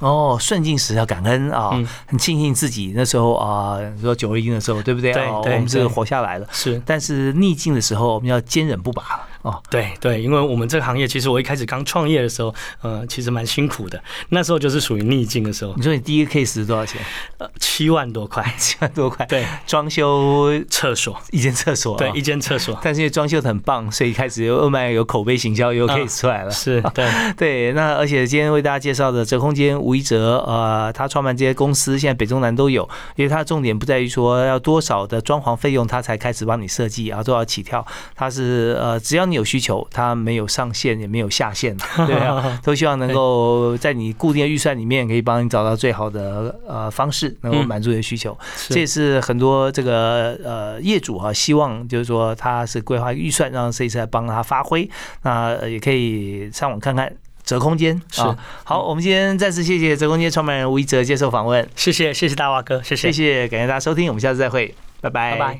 [0.00, 1.70] 哦，顺境时要感恩啊，
[2.06, 5.12] 很庆幸自己那时候啊，说九二一的时候，对不对？
[5.12, 6.46] 对，我们是活下来了。
[6.52, 9.26] 是，但是逆境的时候，我们要坚忍不拔。
[9.48, 13.98] 哦，对对，因为我们这个行业，其实我一开始刚创业的时候，呃，其实蛮辛苦的。
[14.28, 15.72] 那时候就是属于逆境的时候。
[15.76, 17.00] 你说你第一个 case 是多少钱？
[17.38, 19.24] 呃，七万多块，七万多块。
[19.24, 21.96] 对，装修厕所，一间厕所。
[21.96, 22.78] 对，一间厕所。
[22.82, 26.50] 但是因为装修的很棒，所以开始有二卖有口碑行销，又 case 出来了。
[26.50, 27.72] 是， 对对。
[27.72, 32.86] 那而且今天为大家介绍的折空间吴一哲，呃，他创办这些公司，现在北中南都有。
[33.16, 37.86] 因为他的重点不在于说要多少的装潢费用，他才开始帮你设计啊，多少起跳。
[38.14, 40.08] 他是呃，只要你有需求，他。
[40.08, 41.76] 它没有上限，也没有下限，
[42.08, 48.34] 对啊， 都希望能够在你固定的预算里面，可以帮你找到最好的呃方式，能够满足你的需求。
[48.70, 54.88] 这也是很多这个呃业主啊，希望就是说他是规划预算，让设计师来帮他发挥。
[55.24, 57.14] 那也可以上网看看
[57.44, 58.00] 折空间。
[58.10, 58.22] 是
[58.64, 65.58] 好，我们今天再次谢谢折空间创办人吴一哲接受访问，谢谢谢谢大华哥，谢谢谢谢，感谢大家收听，我们下次再会，拜拜拜拜。